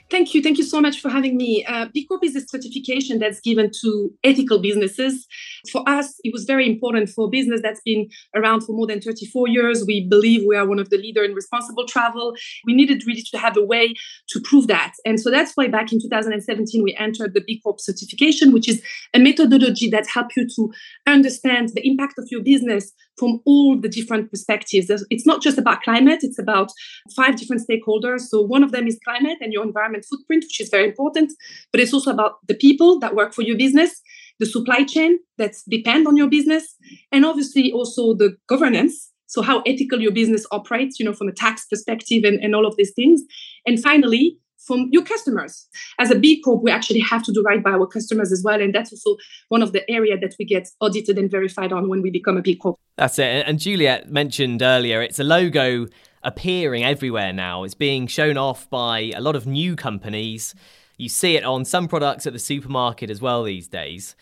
Thank 0.08 0.34
you. 0.34 0.42
Thank 0.42 0.56
you 0.56 0.64
so 0.64 0.80
much 0.80 1.00
for 1.00 1.08
having 1.08 1.36
me. 1.36 1.64
Uh, 1.64 1.86
B 1.92 2.06
Corp 2.06 2.22
is 2.22 2.36
a 2.36 2.40
certification 2.46 3.18
that's 3.18 3.40
given 3.40 3.72
to 3.82 4.12
ethical 4.22 4.60
businesses. 4.60 5.26
For 5.72 5.82
us, 5.88 6.14
it 6.22 6.32
was 6.32 6.44
very 6.44 6.68
important 6.68 7.08
for 7.08 7.26
a 7.26 7.28
business 7.28 7.60
that's 7.60 7.80
been 7.84 8.08
around 8.34 8.60
for 8.60 8.72
more 8.72 8.86
than 8.86 9.00
34 9.00 9.48
years. 9.48 9.84
We 9.84 10.06
believe 10.06 10.44
we 10.46 10.54
are 10.54 10.66
one 10.66 10.78
of 10.78 10.90
the 10.90 10.96
leader 10.96 11.24
in 11.24 11.34
responsible 11.34 11.86
travel. 11.86 12.36
We 12.64 12.74
needed 12.74 13.02
really 13.04 13.22
to 13.32 13.38
have 13.38 13.56
a 13.56 13.64
way 13.64 13.94
to 14.28 14.40
prove 14.40 14.68
that. 14.68 14.92
And 15.04 15.20
so 15.20 15.28
that's 15.28 15.52
why 15.56 15.66
back 15.66 15.92
in 15.92 16.00
2017, 16.00 16.84
we 16.84 16.94
entered 16.94 17.34
the 17.34 17.40
B 17.40 17.60
Corp 17.60 17.80
certification, 17.80 18.52
which 18.52 18.68
is 18.68 18.82
a 19.12 19.18
methodology 19.18 19.90
that 19.90 20.06
helps 20.06 20.36
you 20.36 20.46
to 20.54 20.72
understand 21.08 21.70
the 21.70 21.84
impact 21.84 22.14
of 22.18 22.28
your 22.30 22.44
business 22.44 22.92
from 23.18 23.40
all 23.46 23.78
the 23.80 23.88
different 23.88 24.30
perspectives. 24.30 24.90
It's 25.10 25.26
not 25.26 25.42
just 25.42 25.58
about 25.58 25.82
climate, 25.82 26.20
it's 26.22 26.38
about 26.38 26.70
five 27.14 27.36
different 27.36 27.62
stakeholders. 27.68 28.20
So 28.20 28.42
one 28.42 28.62
of 28.62 28.72
them 28.72 28.86
is 28.86 28.98
climate 29.04 29.38
and 29.40 29.52
your 29.52 29.64
environment 29.64 30.04
footprint, 30.08 30.44
which 30.44 30.60
is 30.60 30.68
very 30.68 30.88
important, 30.88 31.32
but 31.72 31.80
it's 31.80 31.94
also 31.94 32.10
about 32.10 32.46
the 32.46 32.54
people 32.54 32.98
that 33.00 33.14
work 33.14 33.34
for 33.34 33.42
your 33.42 33.56
business, 33.56 34.00
the 34.38 34.46
supply 34.46 34.84
chain 34.84 35.18
that 35.38 35.54
depend 35.68 36.06
on 36.06 36.16
your 36.16 36.28
business, 36.28 36.74
and 37.10 37.24
obviously 37.24 37.72
also 37.72 38.14
the 38.14 38.36
governance. 38.48 39.12
So 39.28 39.42
how 39.42 39.62
ethical 39.66 40.00
your 40.00 40.12
business 40.12 40.46
operates, 40.52 41.00
you 41.00 41.04
know, 41.04 41.12
from 41.12 41.28
a 41.28 41.32
tax 41.32 41.66
perspective 41.66 42.22
and, 42.24 42.38
and 42.40 42.54
all 42.54 42.64
of 42.64 42.76
these 42.76 42.92
things. 42.94 43.22
And 43.66 43.82
finally, 43.82 44.38
from 44.58 44.88
your 44.90 45.02
customers. 45.02 45.66
As 45.98 46.10
a 46.10 46.18
B 46.18 46.40
Corp, 46.40 46.62
we 46.62 46.70
actually 46.70 47.00
have 47.00 47.22
to 47.24 47.32
do 47.32 47.42
right 47.42 47.62
by 47.62 47.70
our 47.70 47.86
customers 47.86 48.32
as 48.32 48.42
well. 48.44 48.60
And 48.60 48.74
that's 48.74 48.92
also 48.92 49.16
one 49.48 49.62
of 49.62 49.72
the 49.72 49.88
area 49.90 50.18
that 50.18 50.34
we 50.38 50.44
get 50.44 50.68
audited 50.80 51.18
and 51.18 51.30
verified 51.30 51.72
on 51.72 51.88
when 51.88 52.02
we 52.02 52.10
become 52.10 52.36
a 52.36 52.42
B 52.42 52.56
Corp. 52.56 52.76
That's 52.96 53.18
it. 53.18 53.44
And 53.46 53.58
Juliet 53.58 54.10
mentioned 54.10 54.62
earlier, 54.62 55.02
it's 55.02 55.18
a 55.18 55.24
logo 55.24 55.86
appearing 56.22 56.84
everywhere 56.84 57.32
now. 57.32 57.62
It's 57.62 57.74
being 57.74 58.06
shown 58.06 58.36
off 58.36 58.68
by 58.68 59.12
a 59.14 59.20
lot 59.20 59.36
of 59.36 59.46
new 59.46 59.76
companies. 59.76 60.54
You 60.96 61.08
see 61.08 61.36
it 61.36 61.44
on 61.44 61.64
some 61.64 61.88
products 61.88 62.26
at 62.26 62.32
the 62.32 62.38
supermarket 62.38 63.10
as 63.10 63.20
well 63.20 63.44
these 63.44 63.68
days. 63.68 64.16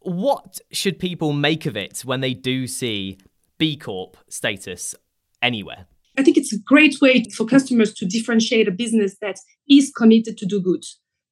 What 0.00 0.60
should 0.72 0.98
people 0.98 1.32
make 1.32 1.66
of 1.66 1.76
it 1.76 2.00
when 2.04 2.20
they 2.20 2.34
do 2.34 2.66
see 2.66 3.18
B 3.58 3.76
Corp 3.76 4.16
status 4.28 4.94
anywhere? 5.40 5.86
I 6.16 6.22
think 6.22 6.36
it's 6.36 6.52
a 6.52 6.58
great 6.58 7.00
way 7.00 7.24
for 7.36 7.44
customers 7.44 7.92
to 7.94 8.06
differentiate 8.06 8.68
a 8.68 8.72
business 8.72 9.16
that 9.20 9.36
is 9.68 9.92
committed 9.96 10.38
to 10.38 10.46
do 10.46 10.60
good. 10.60 10.84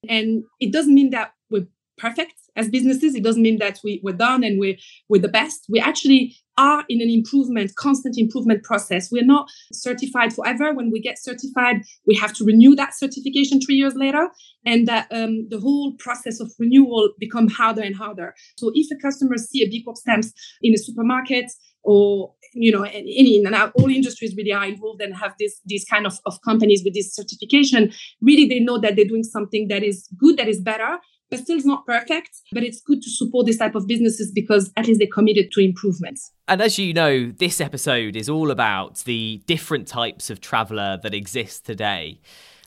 And 0.09 0.45
it 0.59 0.73
doesn't 0.73 0.95
mean 0.95 1.11
that 1.11 1.33
we're 1.51 1.69
perfect 1.99 2.35
as 2.57 2.69
businesses. 2.69 3.15
It 3.15 3.23
doesn't 3.23 3.43
mean 3.43 3.59
that 3.59 3.79
we, 3.85 4.01
we're 4.03 4.13
done 4.13 4.43
and 4.43 4.59
we're, 4.59 4.77
we're 5.09 5.23
the 5.23 5.29
best. 5.29 5.67
We 5.71 5.79
actually 5.79 6.35
are 6.59 6.85
in 6.89 7.01
an 7.01 7.09
improvement, 7.09 7.75
constant 7.77 8.17
improvement 8.19 8.63
process. 8.63 9.11
We're 9.11 9.25
not 9.25 9.49
certified 9.73 10.35
forever. 10.35 10.75
When 10.75 10.91
we 10.91 11.01
get 11.01 11.19
certified, 11.19 11.77
we 12.07 12.15
have 12.17 12.35
to 12.35 12.45
renew 12.45 12.75
that 12.75 12.95
certification 12.95 13.61
three 13.61 13.77
years 13.77 13.95
later, 13.95 14.29
and 14.67 14.87
that 14.87 15.07
um, 15.11 15.49
the 15.49 15.61
whole 15.61 15.95
process 15.99 16.41
of 16.41 16.53
renewal 16.59 17.11
become 17.19 17.49
harder 17.49 17.83
and 17.83 17.97
harder. 17.97 18.35
So 18.59 18.71
if 18.75 18.91
a 18.91 19.01
customer 19.01 19.39
see 19.39 19.63
a 19.63 19.69
B 19.69 19.83
Corp 19.83 19.97
stamps 19.97 20.33
in 20.61 20.75
a 20.75 20.79
supermarket 20.79 21.51
or 21.85 22.35
you 22.55 22.73
know 22.73 22.85
and 22.85 23.73
all 23.75 23.91
industries 23.91 24.35
really 24.37 24.53
are 24.53 24.67
involved 24.67 25.01
and 25.01 25.15
have 25.17 25.35
this 25.39 25.61
these 25.65 25.85
kind 25.85 26.07
of, 26.07 26.19
of 26.27 26.41
companies 26.43 26.83
with 26.85 26.95
this 26.95 27.15
certification. 27.15 27.93
Really 28.21 28.49
they 28.49 28.61
know 28.61 28.79
that 28.79 28.97
they're 28.97 29.05
doing 29.05 29.25
something 29.25 29.69
that 29.69 29.83
is 29.83 30.09
good 30.19 30.37
that 30.37 30.49
is 30.49 30.61
better 30.61 30.99
but 31.31 31.41
still 31.41 31.57
it's 31.57 31.65
not 31.65 31.87
perfect 31.87 32.31
but 32.53 32.63
it's 32.63 32.81
good 32.81 33.01
to 33.01 33.11
support 33.11 33.47
this 33.47 33.57
type 33.57 33.75
of 33.75 33.87
businesses 33.87 34.31
because 34.31 34.71
at 34.77 34.87
least 34.87 34.99
they're 34.99 35.09
committed 35.13 35.51
to 35.53 35.61
improvements. 35.61 36.31
And 36.47 36.61
as 36.61 36.79
you 36.79 36.93
know 36.93 37.31
this 37.31 37.61
episode 37.61 38.17
is 38.17 38.29
all 38.29 38.51
about 38.51 38.99
the 38.99 39.43
different 39.47 39.89
types 39.89 40.31
of 40.31 40.41
traveller 40.41 40.99
that 41.03 41.15
exist 41.15 41.65
today. 41.65 42.21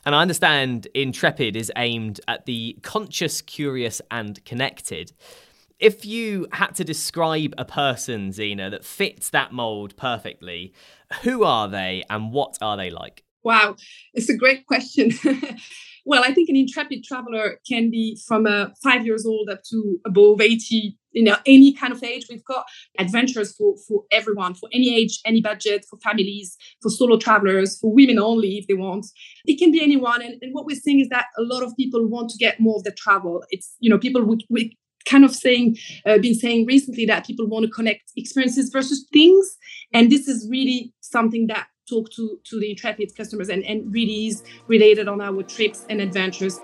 And 0.04 0.14
I 0.14 0.22
understand 0.22 0.86
Intrepid 0.94 1.56
is 1.56 1.72
aimed 1.76 2.20
at 2.28 2.46
the 2.46 2.78
conscious, 2.82 3.42
curious, 3.42 4.00
and 4.12 4.42
connected 4.44 5.12
if 5.78 6.04
you 6.04 6.46
had 6.52 6.74
to 6.76 6.84
describe 6.84 7.54
a 7.58 7.64
person, 7.64 8.32
Zina, 8.32 8.70
that 8.70 8.84
fits 8.84 9.30
that 9.30 9.52
mold 9.52 9.96
perfectly, 9.96 10.72
who 11.22 11.44
are 11.44 11.68
they 11.68 12.02
and 12.08 12.32
what 12.32 12.56
are 12.60 12.76
they 12.76 12.90
like? 12.90 13.24
Wow, 13.44 13.76
it's 14.12 14.28
a 14.28 14.36
great 14.36 14.66
question. 14.66 15.12
well, 16.04 16.24
I 16.24 16.32
think 16.32 16.48
an 16.48 16.56
intrepid 16.56 17.04
traveler 17.04 17.60
can 17.68 17.90
be 17.90 18.18
from 18.26 18.46
uh, 18.46 18.68
five 18.82 19.06
years 19.06 19.24
old 19.24 19.48
up 19.48 19.62
to 19.70 20.00
above 20.04 20.40
80, 20.40 20.98
you 21.12 21.22
know, 21.22 21.36
any 21.46 21.72
kind 21.72 21.92
of 21.92 22.02
age. 22.02 22.26
We've 22.28 22.44
got 22.44 22.66
adventures 22.98 23.54
for, 23.54 23.76
for 23.86 24.02
everyone, 24.10 24.54
for 24.54 24.68
any 24.72 24.96
age, 24.96 25.20
any 25.24 25.40
budget, 25.40 25.84
for 25.88 25.96
families, 25.98 26.56
for 26.82 26.90
solo 26.90 27.18
travelers, 27.18 27.78
for 27.78 27.92
women 27.92 28.18
only 28.18 28.56
if 28.56 28.66
they 28.66 28.74
want. 28.74 29.06
It 29.44 29.58
can 29.60 29.70
be 29.70 29.80
anyone. 29.80 30.22
And, 30.22 30.42
and 30.42 30.52
what 30.52 30.66
we're 30.66 30.74
seeing 30.74 30.98
is 30.98 31.08
that 31.10 31.26
a 31.38 31.42
lot 31.42 31.62
of 31.62 31.76
people 31.76 32.04
want 32.08 32.30
to 32.30 32.38
get 32.38 32.58
more 32.58 32.76
of 32.76 32.84
the 32.84 32.92
travel. 32.92 33.44
It's, 33.50 33.76
you 33.78 33.90
know, 33.90 33.98
people 33.98 34.24
we, 34.24 34.38
we 34.50 34.76
kind 35.06 35.24
of 35.24 35.34
saying, 35.34 35.76
uh, 36.04 36.18
been 36.18 36.34
saying 36.34 36.66
recently 36.66 37.06
that 37.06 37.26
people 37.26 37.46
want 37.46 37.64
to 37.64 37.70
connect 37.70 38.12
experiences 38.16 38.70
versus 38.70 39.06
things, 39.12 39.56
and 39.92 40.10
this 40.10 40.28
is 40.28 40.46
really 40.50 40.92
something 41.00 41.46
that 41.46 41.68
talk 41.88 42.10
to 42.10 42.38
to 42.44 42.60
the 42.60 42.70
intrepid 42.70 43.14
customers 43.16 43.48
and, 43.48 43.64
and 43.64 43.92
really 43.92 44.26
is 44.26 44.42
related 44.66 45.08
on 45.08 45.20
our 45.20 45.42
trips 45.42 45.86
and 45.88 46.00
adventures. 46.00 46.58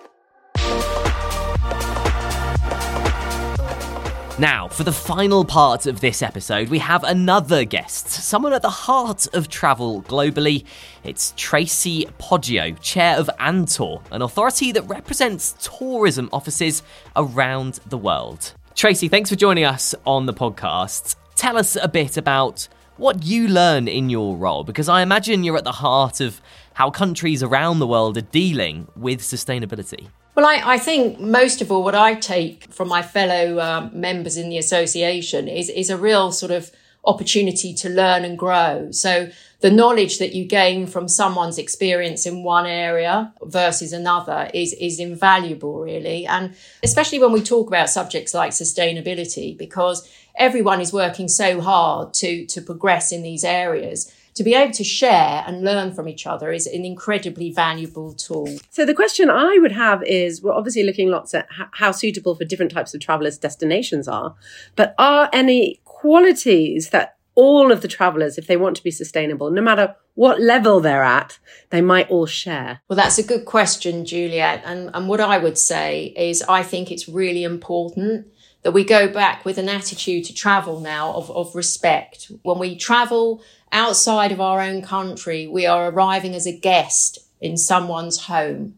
Now, 4.43 4.67
for 4.67 4.83
the 4.83 4.91
final 4.91 5.45
part 5.45 5.87
of 5.87 6.01
this 6.01 6.21
episode, 6.21 6.69
we 6.69 6.81
have 6.81 7.05
another 7.05 7.65
guest, 7.65 8.09
someone 8.09 8.53
at 8.53 8.61
the 8.61 8.69
heart 8.69 9.33
of 9.35 9.49
travel 9.49 10.03
globally. 10.03 10.65
It's 11.05 11.33
Tracey 11.37 12.07
Poggio, 12.19 12.77
chair 12.81 13.17
of 13.17 13.31
Antor, 13.39 14.03
an 14.11 14.21
authority 14.21 14.73
that 14.73 14.83
represents 14.89 15.55
tourism 15.61 16.29
offices 16.33 16.83
around 17.15 17.79
the 17.87 17.97
world. 17.97 18.55
Tracey, 18.75 19.07
thanks 19.07 19.31
for 19.31 19.37
joining 19.37 19.63
us 19.63 19.95
on 20.05 20.27
the 20.27 20.35
podcast. 20.35 21.15
Tell 21.37 21.57
us 21.57 21.77
a 21.81 21.87
bit 21.87 22.17
about 22.17 22.67
what 22.97 23.23
you 23.23 23.47
learn 23.47 23.87
in 23.87 24.11
your 24.11 24.37
role, 24.37 24.65
because 24.65 24.89
I 24.89 25.03
imagine 25.03 25.45
you're 25.45 25.57
at 25.57 25.63
the 25.63 25.71
heart 25.71 26.21
of 26.21 26.41
how 26.75 26.91
countries 26.91 27.45
around 27.45 27.79
the 27.79 27.87
world 27.87 28.19
are 28.19 28.23
dealing 28.23 28.89
with 28.97 29.21
sustainability. 29.21 30.09
Well, 30.35 30.47
I, 30.47 30.63
I, 30.65 30.79
think 30.79 31.21
most 31.21 31.61
of 31.61 31.71
all, 31.71 31.85
what 31.85 31.95
I 31.95 32.15
take 32.15 32.73
from 32.73 32.89
my 32.89 33.03
fellow 33.03 33.59
uh, 33.59 33.91
members 33.93 34.39
in 34.39 34.49
the 34.49 34.57
association 34.57 35.47
is, 35.47 35.69
is 35.69 35.91
a 35.91 35.97
real 35.99 36.33
sort 36.33 36.53
of 36.53 36.71
opportunity 37.05 37.75
to 37.75 37.91
learn 37.91 38.25
and 38.25 38.39
grow. 38.39 38.91
So 38.93 39.29
the 39.61 39.71
knowledge 39.71 40.19
that 40.21 40.35
you 40.35 40.47
gain 40.47 40.87
from 40.87 41.07
someone's 41.07 41.59
experience 41.59 42.25
in 42.25 42.45
one 42.45 42.65
area 42.65 43.35
versus 43.43 43.93
another 43.93 44.51
is, 44.55 44.73
is 44.75 44.99
invaluable, 44.99 45.81
really. 45.81 46.25
And 46.27 46.55
especially 46.83 47.19
when 47.19 47.33
we 47.33 47.43
talk 47.43 47.69
about 47.69 47.91
subjects 47.91 48.33
like 48.33 48.53
sustainability, 48.53 49.57
because 49.57 50.09
everyone 50.37 50.81
is 50.81 50.95
working 50.95 51.29
so 51.29 51.61
hard 51.61 52.15
to, 52.15 52.47
to 52.47 52.63
progress 52.63 53.13
in 53.13 53.23
these 53.23 53.45
areas 53.45 54.11
to 54.35 54.43
be 54.43 54.55
able 54.55 54.73
to 54.73 54.85
share 54.85 55.45
and 55.47 55.63
learn 55.63 55.93
from 55.93 56.09
each 56.09 56.27
other 56.27 56.53
is 56.53 56.67
an 56.67 56.85
incredibly 56.85 57.53
valuable 57.53 58.15
tool. 58.15 58.49
So 58.71 58.85
the 58.85 58.95
question 58.95 59.29
I 59.31 59.59
would 59.59 59.73
have 59.73 60.03
is 60.05 60.43
we're 60.43 60.53
obviously 60.53 60.85
looking 60.85 61.11
lots 61.11 61.35
at 61.35 61.47
how 61.73 61.93
suitable 61.93 62.35
for 62.35 62.45
different 62.45 62.73
types 62.73 62.95
of 62.95 63.01
travelers 63.01 63.39
destinations 63.39 64.09
are, 64.09 64.35
but 64.77 64.95
are 64.99 65.29
any 65.33 65.81
qualities 65.85 66.91
that 66.91 67.17
all 67.35 67.73
of 67.73 67.81
the 67.81 67.89
travelers, 67.89 68.37
if 68.37 68.47
they 68.47 68.57
want 68.57 68.77
to 68.77 68.83
be 68.83 68.91
sustainable, 68.91 69.51
no 69.51 69.63
matter 69.63 69.95
what 70.15 70.41
level 70.41 70.81
they're 70.81 71.03
at, 71.03 71.39
they 71.71 71.81
might 71.81 72.11
all 72.11 72.27
share? 72.27 72.81
Well, 72.89 72.97
that's 72.97 73.19
a 73.19 73.23
good 73.23 73.47
question, 73.47 74.05
Juliet. 74.05 74.63
And, 74.65 74.91
and 74.93 75.09
what 75.09 75.21
I 75.21 75.39
would 75.39 75.57
say 75.57 76.13
is 76.17 76.43
I 76.43 76.63
think 76.63 76.91
it's 76.91 77.09
really 77.09 77.45
important 77.45 78.27
that 78.63 78.73
we 78.73 78.85
go 78.85 79.09
back 79.09 79.45
with 79.45 79.59
an 79.59 79.69
attitude 79.69 80.25
to 80.27 80.35
travel 80.35 80.81
now 80.81 81.13
of, 81.15 81.31
of 81.31 81.55
respect. 81.55 82.31
When 82.43 82.59
we 82.59 82.77
travel 82.77 83.43
outside 83.73 84.31
of 84.31 84.41
our 84.41 84.61
own 84.61 84.83
country, 84.83 85.47
we 85.47 85.67
are 85.67 85.91
arriving 85.91 86.35
as 86.35 86.47
a 86.47 86.57
guest 86.57 87.19
in 87.41 87.57
someone's 87.57 88.25
home. 88.25 88.75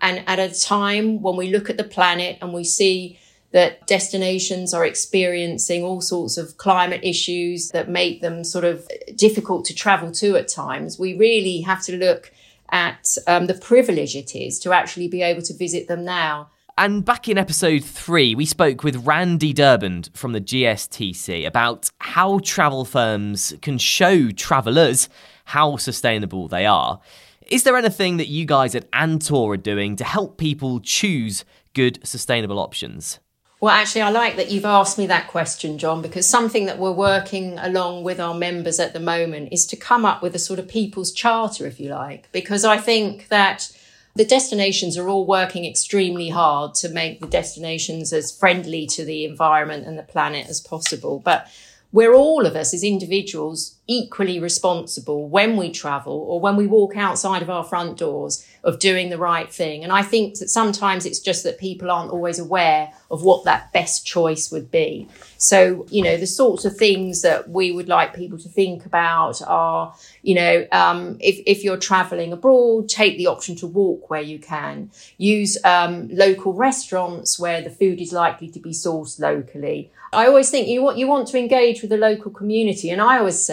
And 0.00 0.24
at 0.26 0.38
a 0.38 0.58
time 0.58 1.22
when 1.22 1.36
we 1.36 1.50
look 1.50 1.68
at 1.68 1.76
the 1.76 1.84
planet 1.84 2.38
and 2.40 2.52
we 2.52 2.64
see 2.64 3.18
that 3.50 3.86
destinations 3.86 4.74
are 4.74 4.84
experiencing 4.84 5.82
all 5.82 6.00
sorts 6.00 6.36
of 6.36 6.56
climate 6.56 7.00
issues 7.02 7.70
that 7.70 7.88
make 7.88 8.20
them 8.20 8.44
sort 8.44 8.64
of 8.64 8.86
difficult 9.16 9.64
to 9.66 9.74
travel 9.74 10.12
to 10.12 10.36
at 10.36 10.48
times, 10.48 10.98
we 10.98 11.16
really 11.16 11.62
have 11.62 11.82
to 11.82 11.96
look 11.96 12.32
at 12.70 13.16
um, 13.26 13.46
the 13.46 13.54
privilege 13.54 14.14
it 14.14 14.36
is 14.36 14.58
to 14.60 14.72
actually 14.72 15.08
be 15.08 15.22
able 15.22 15.42
to 15.42 15.54
visit 15.54 15.88
them 15.88 16.04
now. 16.04 16.50
And 16.78 17.04
back 17.04 17.28
in 17.28 17.38
episode 17.38 17.82
three, 17.82 18.36
we 18.36 18.46
spoke 18.46 18.84
with 18.84 19.04
Randy 19.04 19.52
Durband 19.52 20.16
from 20.16 20.30
the 20.30 20.40
GSTC 20.40 21.44
about 21.44 21.90
how 21.98 22.38
travel 22.38 22.84
firms 22.84 23.52
can 23.62 23.78
show 23.78 24.30
travellers 24.30 25.08
how 25.46 25.76
sustainable 25.76 26.46
they 26.46 26.66
are. 26.66 27.00
Is 27.48 27.64
there 27.64 27.76
anything 27.76 28.18
that 28.18 28.28
you 28.28 28.44
guys 28.44 28.76
at 28.76 28.88
Antor 28.92 29.54
are 29.54 29.56
doing 29.56 29.96
to 29.96 30.04
help 30.04 30.38
people 30.38 30.78
choose 30.78 31.44
good 31.74 31.98
sustainable 32.06 32.60
options? 32.60 33.18
Well, 33.60 33.74
actually, 33.74 34.02
I 34.02 34.10
like 34.10 34.36
that 34.36 34.52
you've 34.52 34.64
asked 34.64 34.98
me 34.98 35.08
that 35.08 35.26
question, 35.26 35.78
Jon, 35.78 36.00
because 36.00 36.28
something 36.28 36.66
that 36.66 36.78
we're 36.78 36.92
working 36.92 37.58
along 37.58 38.04
with 38.04 38.20
our 38.20 38.34
members 38.34 38.78
at 38.78 38.92
the 38.92 39.00
moment 39.00 39.48
is 39.50 39.66
to 39.66 39.76
come 39.76 40.04
up 40.04 40.22
with 40.22 40.36
a 40.36 40.38
sort 40.38 40.60
of 40.60 40.68
people's 40.68 41.10
charter, 41.10 41.66
if 41.66 41.80
you 41.80 41.90
like, 41.90 42.30
because 42.30 42.64
I 42.64 42.76
think 42.76 43.26
that 43.30 43.68
the 44.14 44.24
destinations 44.24 44.98
are 44.98 45.08
all 45.08 45.26
working 45.26 45.64
extremely 45.64 46.28
hard 46.28 46.74
to 46.74 46.88
make 46.88 47.20
the 47.20 47.26
destinations 47.26 48.12
as 48.12 48.36
friendly 48.36 48.86
to 48.88 49.04
the 49.04 49.24
environment 49.24 49.86
and 49.86 49.98
the 49.98 50.02
planet 50.02 50.48
as 50.48 50.60
possible. 50.60 51.20
But 51.20 51.48
we're 51.92 52.14
all 52.14 52.44
of 52.44 52.56
us 52.56 52.74
as 52.74 52.84
individuals 52.84 53.77
equally 53.90 54.38
responsible 54.38 55.28
when 55.28 55.56
we 55.56 55.70
travel 55.70 56.12
or 56.12 56.38
when 56.40 56.56
we 56.56 56.66
walk 56.66 56.94
outside 56.94 57.40
of 57.40 57.48
our 57.48 57.64
front 57.64 57.96
doors 57.96 58.46
of 58.62 58.78
doing 58.78 59.08
the 59.08 59.16
right 59.16 59.50
thing. 59.50 59.82
And 59.82 59.90
I 59.90 60.02
think 60.02 60.38
that 60.38 60.50
sometimes 60.50 61.06
it's 61.06 61.20
just 61.20 61.42
that 61.44 61.58
people 61.58 61.90
aren't 61.90 62.10
always 62.10 62.38
aware 62.38 62.92
of 63.10 63.22
what 63.22 63.44
that 63.44 63.72
best 63.72 64.04
choice 64.04 64.52
would 64.52 64.70
be. 64.70 65.08
So, 65.38 65.86
you 65.88 66.02
know, 66.02 66.18
the 66.18 66.26
sorts 66.26 66.66
of 66.66 66.76
things 66.76 67.22
that 67.22 67.48
we 67.48 67.72
would 67.72 67.88
like 67.88 68.14
people 68.14 68.36
to 68.38 68.48
think 68.48 68.84
about 68.84 69.40
are, 69.46 69.94
you 70.20 70.34
know, 70.34 70.66
um, 70.70 71.16
if, 71.20 71.40
if 71.46 71.64
you're 71.64 71.78
traveling 71.78 72.32
abroad, 72.32 72.90
take 72.90 73.16
the 73.16 73.28
option 73.28 73.56
to 73.56 73.66
walk 73.66 74.10
where 74.10 74.20
you 74.20 74.38
can. 74.38 74.90
Use 75.16 75.56
um, 75.64 76.08
local 76.08 76.52
restaurants 76.52 77.38
where 77.38 77.62
the 77.62 77.70
food 77.70 78.02
is 78.02 78.12
likely 78.12 78.50
to 78.50 78.60
be 78.60 78.72
sourced 78.72 79.18
locally. 79.18 79.90
I 80.12 80.26
always 80.26 80.50
think 80.50 80.68
you 80.68 80.82
want, 80.82 80.98
you 80.98 81.06
want 81.06 81.28
to 81.28 81.38
engage 81.38 81.80
with 81.80 81.90
the 81.90 81.96
local 81.96 82.30
community. 82.30 82.90
And 82.90 83.00
I 83.00 83.18
always 83.18 83.44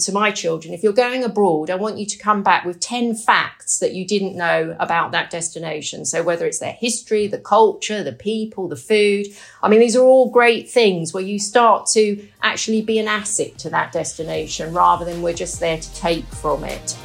to 0.00 0.12
my 0.12 0.30
children, 0.30 0.74
if 0.74 0.82
you're 0.82 0.92
going 0.92 1.24
abroad, 1.24 1.70
I 1.70 1.76
want 1.76 1.98
you 1.98 2.06
to 2.06 2.18
come 2.18 2.42
back 2.42 2.64
with 2.64 2.80
10 2.80 3.14
facts 3.14 3.78
that 3.78 3.94
you 3.94 4.06
didn't 4.06 4.36
know 4.36 4.76
about 4.78 5.12
that 5.12 5.30
destination. 5.30 6.04
So 6.04 6.22
whether 6.22 6.46
it's 6.46 6.58
their 6.58 6.72
history, 6.72 7.26
the 7.26 7.38
culture, 7.38 8.02
the 8.02 8.12
people, 8.12 8.68
the 8.68 8.76
food. 8.76 9.26
I 9.62 9.68
mean, 9.68 9.80
these 9.80 9.96
are 9.96 10.04
all 10.04 10.30
great 10.30 10.68
things 10.68 11.14
where 11.14 11.22
you 11.22 11.38
start 11.38 11.86
to 11.92 12.26
actually 12.42 12.82
be 12.82 12.98
an 12.98 13.08
asset 13.08 13.58
to 13.58 13.70
that 13.70 13.92
destination 13.92 14.74
rather 14.74 15.04
than 15.04 15.22
we're 15.22 15.34
just 15.34 15.60
there 15.60 15.78
to 15.78 15.94
take 15.94 16.26
from 16.26 16.64
it. 16.64 16.96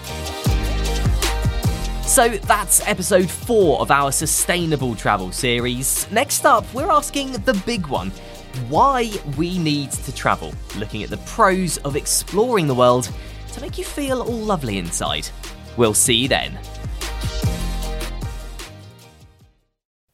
So 2.11 2.27
that's 2.27 2.85
episode 2.85 3.29
four 3.29 3.79
of 3.79 3.89
our 3.89 4.11
sustainable 4.11 4.95
travel 4.95 5.31
series. 5.31 6.11
Next 6.11 6.45
up, 6.45 6.65
we're 6.73 6.91
asking 6.91 7.31
the 7.31 7.53
big 7.65 7.87
one 7.87 8.11
why 8.69 9.11
we 9.37 9.57
need 9.57 9.91
to 9.91 10.13
travel, 10.13 10.53
looking 10.77 11.03
at 11.03 11.09
the 11.09 11.17
pros 11.17 11.77
of 11.77 11.95
exploring 11.95 12.67
the 12.67 12.75
world 12.75 13.09
to 13.53 13.61
make 13.61 13.77
you 13.77 13.83
feel 13.83 14.21
all 14.21 14.31
lovely 14.31 14.77
inside. 14.77 15.27
We'll 15.77 15.93
see 15.93 16.15
you 16.15 16.27
then. 16.27 16.57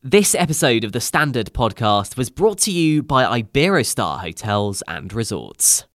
This 0.04 0.36
episode 0.36 0.84
of 0.84 0.92
the 0.92 1.02
Standard 1.02 1.52
Podcast 1.54 2.16
was 2.16 2.30
brought 2.30 2.60
to 2.60 2.72
you 2.72 3.04
by 3.04 3.42
Iberostar 3.42 4.22
Hotels 4.22 4.84
and 4.88 5.12
Resorts. 5.12 5.88